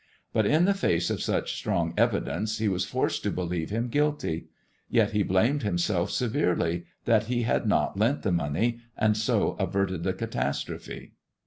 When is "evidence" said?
1.95-2.59